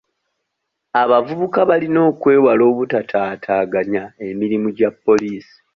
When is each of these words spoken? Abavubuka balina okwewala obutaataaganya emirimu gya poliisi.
Abavubuka 1.01 1.59
balina 1.69 1.99
okwewala 2.11 2.63
obutaataaganya 2.71 4.03
emirimu 4.29 4.67
gya 4.77 4.89
poliisi. 5.03 5.57